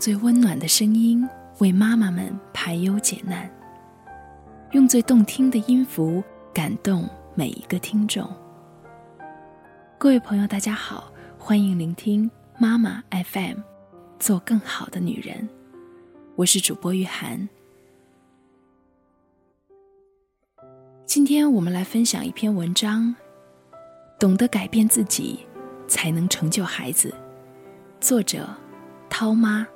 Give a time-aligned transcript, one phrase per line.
[0.00, 3.48] 最温暖的声音为妈妈们排忧解难，
[4.70, 6.24] 用最动听的音符
[6.54, 8.26] 感动每一个听众。
[9.98, 13.58] 各位朋友，大家好，欢迎聆听妈妈 FM，
[14.18, 15.46] 做更好的女人。
[16.34, 17.46] 我是主播玉涵。
[21.04, 23.14] 今天我们来分享一篇文章：
[24.18, 25.40] 懂得改变自己，
[25.86, 27.14] 才能成就孩子。
[28.00, 28.48] 作者：
[29.10, 29.66] 涛妈。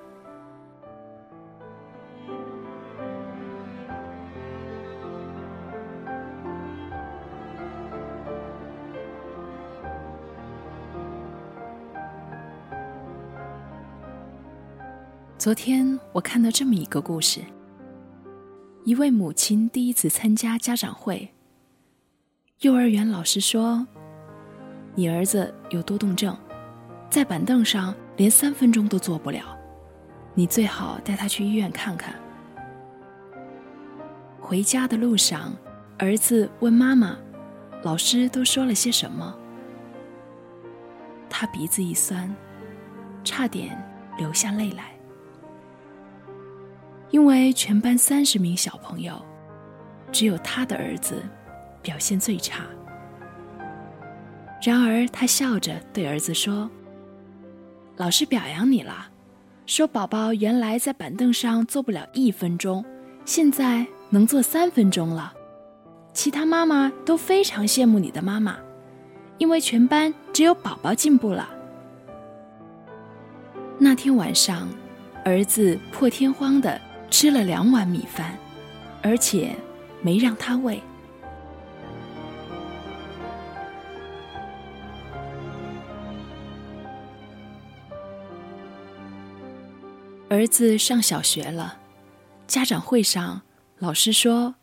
[15.45, 17.43] 昨天我看到这么一个故事：
[18.83, 21.35] 一位母亲第一次参加家长会，
[22.61, 23.87] 幼儿园老师说
[24.97, 26.35] ：“你儿子有多动症，
[27.11, 29.55] 在板凳上连三分钟都坐不了，
[30.33, 32.15] 你最好带他去医院看看。”
[34.41, 35.53] 回家的路上，
[35.99, 37.19] 儿子问妈妈
[37.85, 39.37] ：“老师都说了些什么？”
[41.29, 42.35] 他鼻子一酸，
[43.23, 43.77] 差点
[44.17, 44.94] 流下泪来。
[47.15, 49.15] 因为全班三十名小朋友，
[50.11, 51.23] 只有他的儿子
[51.81, 52.65] 表现最差。
[54.61, 56.69] 然而，他笑着对儿子说
[57.97, 59.07] ：“老师表扬你了，
[59.65, 62.85] 说宝宝原来在板凳上坐不了一分钟，
[63.25, 65.33] 现在能坐三分钟了。
[66.13, 68.57] 其他妈妈都非常羡慕你的妈妈，
[69.39, 71.49] 因为全班只有宝宝进步了。”
[73.79, 74.69] 那天晚上，
[75.25, 76.81] 儿子破天荒的。
[77.17, 78.37] 吃了两碗米饭，
[79.01, 79.55] 而且
[80.03, 80.83] 没让他喂。
[90.29, 91.79] 儿子上小学了，
[92.49, 93.43] 家长会上，
[93.79, 94.57] 老师说，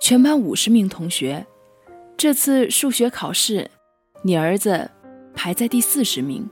[0.00, 1.44] 全班五十名同学，
[2.16, 3.68] 这次数学考试，
[4.22, 4.88] 你儿子
[5.34, 6.48] 排在第四十名，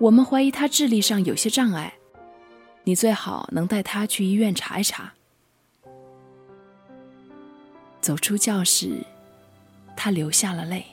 [0.00, 1.92] 我们怀疑他智力上有些障碍。
[2.84, 5.12] 你最好能带他去医院查一查。
[8.00, 9.02] 走出教室，
[9.96, 10.84] 他流下了泪。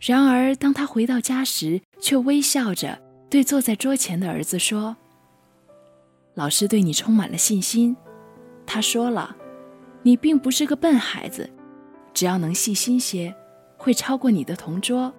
[0.00, 4.96] 然而，当他回到家时，却微笑着对坐在桌前的儿子说
[6.34, 7.96] ：“老师对你充满了信心。
[8.64, 9.36] 他说了，
[10.02, 11.50] 你并不是个笨孩子，
[12.14, 13.34] 只要能细心些，
[13.76, 15.12] 会超过你的同桌。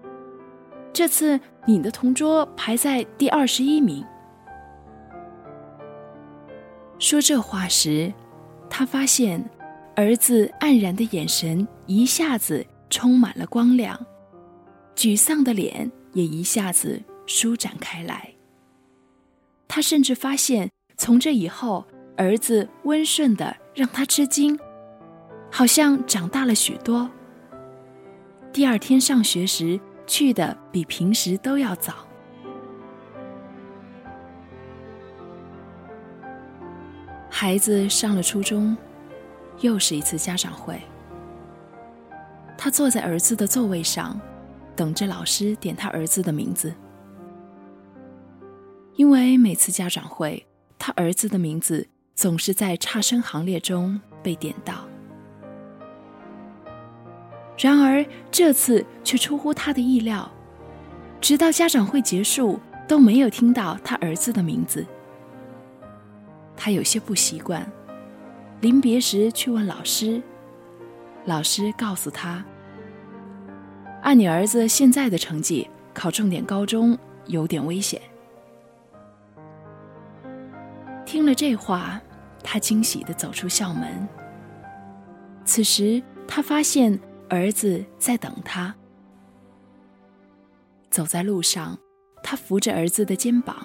[0.93, 4.05] 这次你的同桌排在第二十一名。”
[6.99, 8.11] 说这话时，
[8.69, 9.43] 他发现
[9.95, 13.99] 儿子黯然的眼神一下子充满了光亮，
[14.95, 18.33] 沮丧的脸也一下子舒展开来。
[19.67, 24.57] 他甚至发现，从这以后，儿子温顺的让他吃惊，
[25.51, 27.07] 好像长大了许多。
[28.51, 32.06] 第二天上学时，去的比平时都要早。
[37.39, 38.75] 孩子上了初中，
[39.59, 40.81] 又是一次家长会。
[42.57, 44.19] 他坐在儿子的座位上，
[44.75, 46.73] 等着老师点他儿子的名字。
[48.95, 50.47] 因为每次家长会，
[50.79, 54.87] 他儿子的名字总是在差生行列中被点到。
[57.55, 60.27] 然而这次却出乎他的意料，
[61.21, 64.83] 直到家长会结束，都没有听到他儿子的名字。
[66.57, 67.65] 他有些不习惯，
[68.59, 70.21] 临别时去问老师，
[71.25, 72.43] 老师告诉他
[74.03, 76.97] ：“按你儿子现在的成绩，考重点高中
[77.27, 78.01] 有点危险。”
[81.05, 82.01] 听了这话，
[82.43, 84.07] 他惊喜的走出校门。
[85.45, 86.99] 此时，他发现
[87.29, 88.75] 儿子在等他。
[90.89, 91.77] 走在路上，
[92.23, 93.55] 他扶着儿子的肩膀，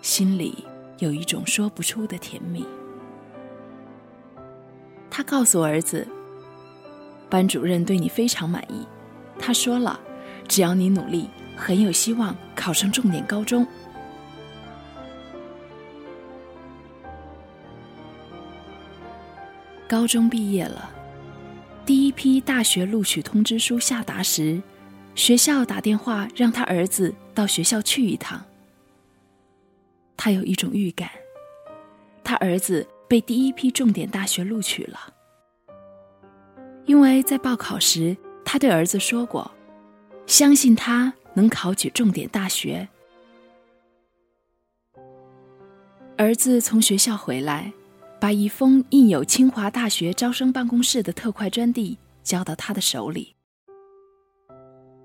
[0.00, 0.64] 心里。
[1.02, 2.64] 有一种说不出的甜蜜。
[5.10, 6.06] 他告诉儿子
[7.28, 8.86] ：“班主任对你非常满意，
[9.36, 9.98] 他说了，
[10.46, 13.66] 只要你努力，很有希望考上重点高中。”
[19.88, 20.88] 高中毕业了，
[21.84, 24.62] 第一批大学录取通知书下达时，
[25.16, 28.40] 学校打电话让他儿子到学校去一趟。
[30.24, 31.10] 他有一种预感，
[32.22, 35.12] 他儿子被第一批重点大学录取了，
[36.86, 39.50] 因为在报考时，他对儿子说过，
[40.28, 42.88] 相信他能考取重点大学。
[46.16, 47.72] 儿子从学校回来，
[48.20, 53.34] 把一封印有清华大学招生办公室的特快专递交到他的手里，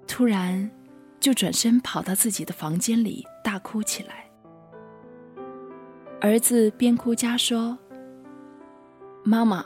[0.05, 0.69] 突然
[1.19, 4.26] 就转身跑到自己的房间里大哭起来。
[6.19, 7.77] 儿子边哭家说
[9.23, 9.63] ：“妈妈，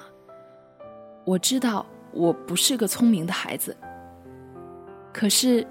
[1.23, 3.75] 我知道我不是个聪明的孩子，
[5.13, 5.65] 可是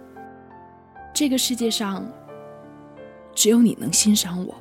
[1.13, 2.11] 这个世界上
[3.35, 4.55] 只有你能欣赏我。”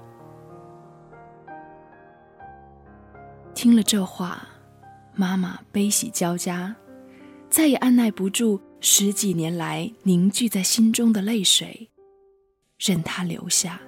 [3.55, 4.45] 听了这话，
[5.15, 6.75] 妈妈悲喜交加，
[7.49, 11.89] 再也按耐不住十几年来凝聚在心中的泪水，
[12.77, 13.79] 任它流下，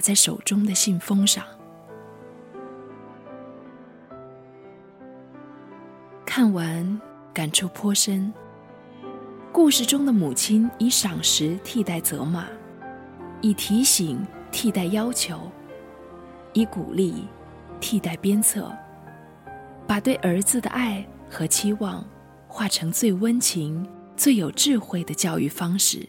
[0.00, 1.44] 在手中的信封上。
[6.24, 7.00] 看完，
[7.34, 8.32] 感触颇深。
[9.52, 12.46] 故事中的母亲以赏识替代责骂，
[13.40, 15.50] 以提醒替代要求，
[16.52, 17.26] 以鼓励。
[17.82, 18.70] 替代鞭策，
[19.86, 22.04] 把对儿子的爱和期望
[22.46, 23.88] 化成最温情、
[24.18, 26.06] 最有智慧的教育方式。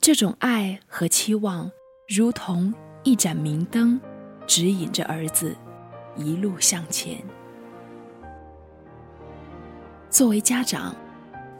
[0.00, 1.68] 这种爱和期望，
[2.14, 2.74] 如同
[3.04, 3.98] 一盏明灯，
[4.46, 5.56] 指引着儿子
[6.14, 7.16] 一路向前。
[10.10, 10.94] 作为家长，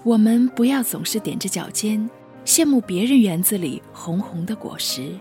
[0.04, 2.06] 我们不要总是踮着脚尖，
[2.44, 5.18] 羡慕别人园子里红红的果实。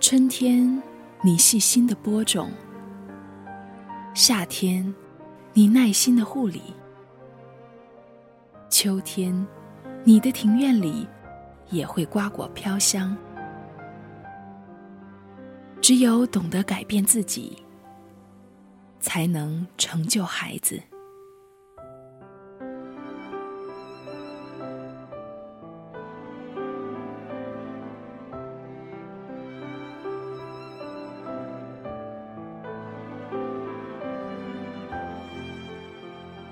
[0.00, 0.82] 春天，
[1.20, 2.48] 你细心的播种；
[4.14, 4.94] 夏天，
[5.52, 6.60] 你耐心的护理；
[8.70, 9.46] 秋天，
[10.02, 11.06] 你的庭院里
[11.72, 13.16] 也会瓜果飘香。
[15.80, 17.60] 只有懂得改变自己，
[19.00, 20.80] 才能成就孩子。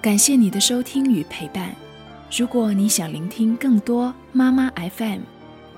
[0.03, 1.73] 感谢你的收听与陪伴。
[2.31, 5.21] 如果你想聆听更多妈妈 FM，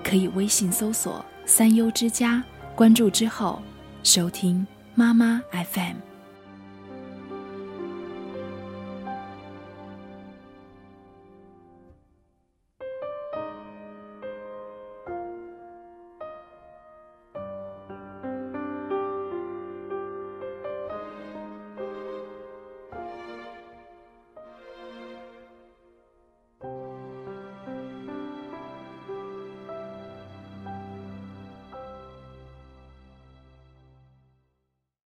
[0.03, 2.43] 可以微信搜索“三优之家”，
[2.75, 3.59] 关注之后
[4.03, 6.12] 收听妈妈 FM。